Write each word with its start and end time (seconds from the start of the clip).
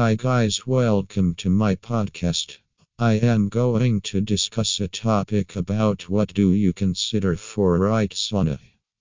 Hi 0.00 0.14
guys, 0.14 0.66
welcome 0.66 1.34
to 1.34 1.50
my 1.50 1.74
podcast. 1.74 2.56
I 2.98 3.16
am 3.16 3.50
going 3.50 4.00
to 4.08 4.22
discuss 4.22 4.80
a 4.80 4.88
topic 4.88 5.56
about 5.56 6.08
what 6.08 6.32
do 6.32 6.52
you 6.52 6.72
consider 6.72 7.36
for 7.36 7.78
right 7.78 8.10
sauna. 8.10 8.58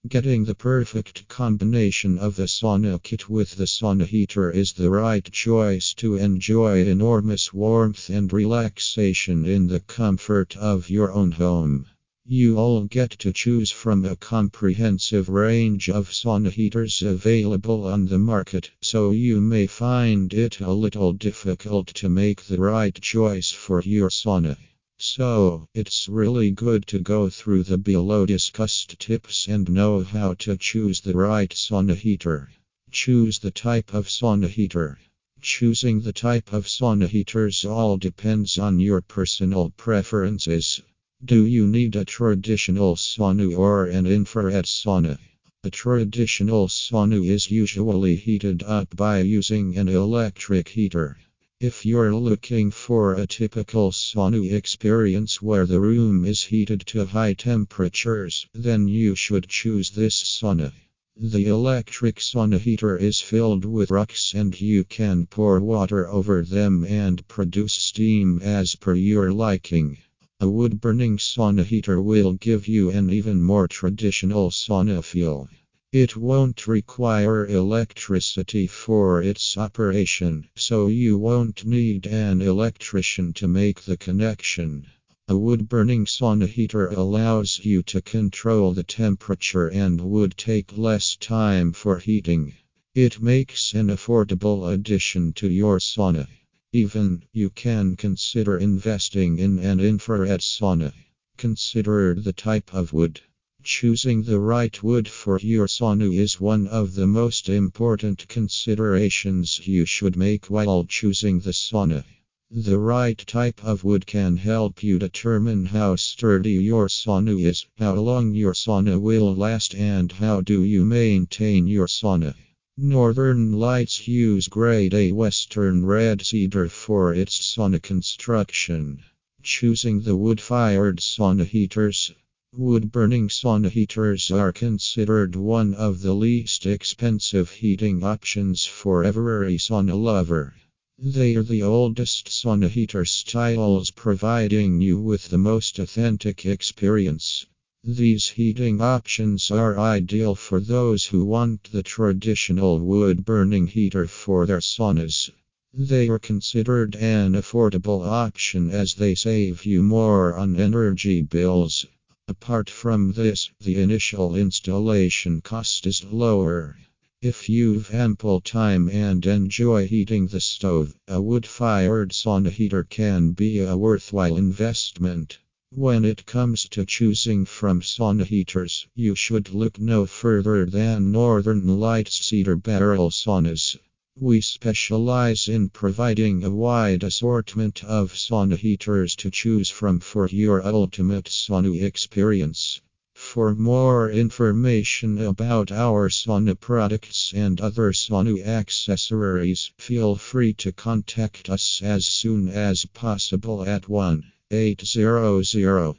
Getting 0.09 0.43
the 0.43 0.55
perfect 0.55 1.25
combination 1.29 2.17
of 2.19 2.35
the 2.35 2.47
sauna 2.47 3.01
kit 3.01 3.29
with 3.29 3.55
the 3.55 3.63
sauna 3.63 4.05
heater 4.05 4.51
is 4.51 4.73
the 4.73 4.89
right 4.89 5.23
choice 5.23 5.93
to 5.93 6.17
enjoy 6.17 6.85
enormous 6.85 7.53
warmth 7.53 8.09
and 8.09 8.33
relaxation 8.33 9.45
in 9.45 9.67
the 9.67 9.79
comfort 9.79 10.57
of 10.57 10.89
your 10.89 11.13
own 11.13 11.31
home. 11.31 11.85
You 12.31 12.59
all 12.59 12.83
get 12.83 13.09
to 13.21 13.33
choose 13.33 13.71
from 13.71 14.05
a 14.05 14.15
comprehensive 14.15 15.29
range 15.29 15.89
of 15.89 16.11
sauna 16.11 16.51
heaters 16.51 17.01
available 17.01 17.87
on 17.87 18.05
the 18.05 18.19
market, 18.19 18.69
so 18.83 19.09
you 19.09 19.41
may 19.41 19.65
find 19.65 20.31
it 20.31 20.59
a 20.59 20.71
little 20.71 21.11
difficult 21.11 21.87
to 21.87 22.07
make 22.07 22.43
the 22.43 22.59
right 22.59 22.93
choice 22.93 23.49
for 23.49 23.81
your 23.81 24.11
sauna. 24.11 24.57
So, 24.99 25.65
it's 25.73 26.07
really 26.07 26.51
good 26.51 26.85
to 26.89 26.99
go 26.99 27.29
through 27.29 27.63
the 27.63 27.79
below 27.79 28.27
discussed 28.27 28.99
tips 28.99 29.47
and 29.47 29.67
know 29.67 30.03
how 30.03 30.35
to 30.35 30.55
choose 30.55 31.01
the 31.01 31.17
right 31.17 31.49
sauna 31.49 31.95
heater. 31.95 32.51
Choose 32.91 33.39
the 33.39 33.49
type 33.49 33.91
of 33.91 34.05
sauna 34.07 34.49
heater. 34.49 34.99
Choosing 35.41 36.01
the 36.01 36.13
type 36.13 36.53
of 36.53 36.67
sauna 36.67 37.07
heaters 37.07 37.65
all 37.65 37.97
depends 37.97 38.59
on 38.59 38.79
your 38.79 39.01
personal 39.01 39.71
preferences. 39.71 40.83
Do 41.25 41.45
you 41.45 41.67
need 41.67 41.97
a 41.97 42.05
traditional 42.05 42.95
sauna 42.95 43.55
or 43.55 43.85
an 43.87 44.07
infrared 44.07 44.63
sauna? 44.63 45.19
A 45.65 45.69
traditional 45.69 46.69
sauna 46.69 47.23
is 47.23 47.51
usually 47.51 48.15
heated 48.15 48.63
up 48.63 48.95
by 48.95 49.19
using 49.19 49.77
an 49.77 49.89
electric 49.89 50.69
heater. 50.69 51.17
If 51.59 51.85
you're 51.85 52.15
looking 52.15 52.71
for 52.71 53.15
a 53.15 53.27
typical 53.27 53.91
sauna 53.91 54.49
experience 54.53 55.41
where 55.41 55.65
the 55.65 55.81
room 55.81 56.23
is 56.23 56.41
heated 56.41 56.85
to 56.87 57.05
high 57.05 57.33
temperatures, 57.33 58.47
then 58.53 58.87
you 58.87 59.13
should 59.13 59.49
choose 59.49 59.91
this 59.91 60.15
sauna. 60.15 60.71
The 61.17 61.47
electric 61.47 62.15
sauna 62.15 62.59
heater 62.59 62.95
is 62.95 63.19
filled 63.19 63.65
with 63.65 63.91
rocks 63.91 64.33
and 64.33 64.59
you 64.59 64.85
can 64.85 65.25
pour 65.25 65.59
water 65.59 66.07
over 66.07 66.43
them 66.43 66.85
and 66.85 67.27
produce 67.27 67.73
steam 67.73 68.41
as 68.41 68.75
per 68.75 68.95
your 68.95 69.33
liking. 69.33 69.97
A 70.41 70.47
wood 70.47 70.79
burning 70.79 71.17
sauna 71.17 71.65
heater 71.65 72.01
will 72.01 72.31
give 72.31 72.65
you 72.65 72.89
an 72.91 73.09
even 73.09 73.41
more 73.41 73.67
traditional 73.67 74.51
sauna 74.51 75.03
feel. 75.03 75.49
It 75.91 76.15
won't 76.15 76.65
require 76.65 77.45
electricity 77.45 78.65
for 78.65 79.21
its 79.21 79.57
operation, 79.57 80.47
so 80.55 80.87
you 80.87 81.17
won't 81.17 81.65
need 81.65 82.07
an 82.07 82.41
electrician 82.41 83.33
to 83.33 83.49
make 83.49 83.81
the 83.81 83.97
connection. 83.97 84.85
A 85.27 85.37
wood 85.37 85.67
burning 85.67 86.05
sauna 86.05 86.47
heater 86.47 86.87
allows 86.87 87.59
you 87.61 87.83
to 87.83 88.01
control 88.01 88.73
the 88.73 88.83
temperature 88.83 89.67
and 89.67 89.99
would 89.99 90.37
take 90.37 90.77
less 90.77 91.17
time 91.17 91.73
for 91.73 91.99
heating. 91.99 92.53
It 92.95 93.21
makes 93.21 93.73
an 93.73 93.87
affordable 93.87 94.73
addition 94.73 95.33
to 95.33 95.49
your 95.49 95.79
sauna. 95.79 96.29
Even 96.71 97.23
you 97.33 97.49
can 97.49 97.95
consider 97.95 98.55
investing 98.55 99.39
in 99.39 99.57
an 99.57 99.79
infrared 99.79 100.41
sauna. 100.41 100.93
Consider 101.35 102.13
the 102.13 102.31
type 102.31 102.71
of 102.75 102.93
wood. 102.93 103.21
Choosing 103.63 104.21
the 104.21 104.39
right 104.39 104.83
wood 104.83 105.07
for 105.07 105.39
your 105.39 105.65
sauna 105.65 106.15
is 106.15 106.39
one 106.39 106.67
of 106.67 106.93
the 106.93 107.07
most 107.07 107.49
important 107.49 108.27
considerations 108.27 109.67
you 109.67 109.83
should 109.85 110.15
make 110.15 110.45
while 110.45 110.85
choosing 110.85 111.39
the 111.39 111.53
sauna. 111.53 112.03
The 112.51 112.77
right 112.77 113.17
type 113.17 113.63
of 113.63 113.83
wood 113.83 114.05
can 114.05 114.37
help 114.37 114.83
you 114.83 114.99
determine 114.99 115.65
how 115.65 115.95
sturdy 115.95 116.53
your 116.53 116.87
sauna 116.87 117.43
is, 117.43 117.65
how 117.79 117.95
long 117.95 118.35
your 118.35 118.53
sauna 118.53 119.01
will 119.01 119.35
last, 119.35 119.73
and 119.73 120.11
how 120.11 120.41
do 120.41 120.63
you 120.63 120.85
maintain 120.85 121.65
your 121.65 121.87
sauna. 121.87 122.35
Northern 122.81 123.51
Lights 123.51 124.07
use 124.07 124.47
grade 124.47 124.93
A 124.93 125.11
Western 125.11 125.85
red 125.85 126.25
cedar 126.25 126.69
for 126.69 127.13
its 127.13 127.37
sauna 127.37 127.81
construction. 127.81 129.03
Choosing 129.43 129.99
the 129.99 130.15
wood 130.15 130.39
fired 130.39 130.99
sauna 130.99 131.43
heaters. 131.45 132.13
Wood 132.55 132.89
burning 132.89 133.27
sauna 133.27 133.69
heaters 133.69 134.31
are 134.31 134.53
considered 134.53 135.35
one 135.35 135.73
of 135.73 135.99
the 135.99 136.13
least 136.13 136.65
expensive 136.65 137.51
heating 137.51 138.01
options 138.01 138.63
for 138.63 139.03
every 139.03 139.57
sauna 139.57 140.01
lover. 140.01 140.55
They 140.97 141.35
are 141.35 141.43
the 141.43 141.63
oldest 141.63 142.29
sauna 142.29 142.69
heater 142.69 143.03
styles, 143.03 143.91
providing 143.91 144.79
you 144.79 145.01
with 145.01 145.27
the 145.27 145.37
most 145.37 145.79
authentic 145.79 146.45
experience. 146.45 147.45
These 147.85 148.27
heating 148.27 148.81
options 148.81 149.49
are 149.49 149.79
ideal 149.79 150.35
for 150.35 150.59
those 150.59 151.05
who 151.05 151.23
want 151.23 151.71
the 151.71 151.81
traditional 151.81 152.77
wood 152.77 153.23
burning 153.23 153.67
heater 153.67 154.05
for 154.05 154.45
their 154.45 154.59
saunas. 154.59 155.31
They 155.73 156.09
are 156.09 156.19
considered 156.19 156.97
an 156.97 157.35
affordable 157.35 158.05
option 158.05 158.69
as 158.69 158.95
they 158.95 159.15
save 159.15 159.65
you 159.65 159.81
more 159.81 160.35
on 160.35 160.59
energy 160.59 161.21
bills. 161.21 161.85
Apart 162.27 162.69
from 162.69 163.13
this, 163.13 163.49
the 163.61 163.81
initial 163.81 164.35
installation 164.35 165.39
cost 165.39 165.87
is 165.87 166.03
lower. 166.03 166.77
If 167.21 167.47
you've 167.47 167.93
ample 167.93 168.41
time 168.41 168.89
and 168.89 169.25
enjoy 169.25 169.87
heating 169.87 170.27
the 170.27 170.41
stove, 170.41 170.93
a 171.07 171.21
wood 171.21 171.45
fired 171.45 172.11
sauna 172.11 172.49
heater 172.51 172.83
can 172.83 173.31
be 173.31 173.59
a 173.59 173.77
worthwhile 173.77 174.35
investment. 174.35 175.37
When 175.75 176.03
it 176.03 176.25
comes 176.25 176.67
to 176.69 176.83
choosing 176.83 177.45
from 177.45 177.81
sauna 177.81 178.25
heaters, 178.25 178.87
you 178.95 179.13
should 179.13 179.53
look 179.53 179.79
no 179.79 180.07
further 180.07 180.65
than 180.65 181.11
Northern 181.11 181.79
Lights 181.79 182.25
Cedar 182.25 182.55
Barrel 182.55 183.11
Saunas. 183.11 183.77
We 184.19 184.41
specialize 184.41 185.47
in 185.47 185.69
providing 185.69 186.43
a 186.43 186.49
wide 186.49 187.03
assortment 187.03 187.83
of 187.83 188.13
sauna 188.13 188.57
heaters 188.57 189.15
to 189.17 189.29
choose 189.29 189.69
from 189.69 189.99
for 189.99 190.27
your 190.27 190.65
ultimate 190.65 191.25
sauna 191.25 191.83
experience. 191.83 192.81
For 193.13 193.53
more 193.53 194.09
information 194.09 195.19
about 195.19 195.71
our 195.71 196.09
sauna 196.09 196.59
products 196.59 197.31
and 197.31 197.61
other 197.61 197.93
sauna 197.93 198.43
accessories, 198.43 199.71
feel 199.77 200.15
free 200.15 200.53
to 200.53 200.71
contact 200.71 201.47
us 201.47 201.79
as 201.83 202.07
soon 202.07 202.49
as 202.49 202.85
possible 202.85 203.63
at 203.65 203.87
1 203.87 204.31
800 204.51 205.45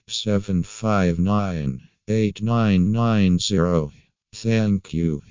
759 0.09 1.81
8990. 2.09 3.93
Thank 4.33 4.93
you. 4.93 5.23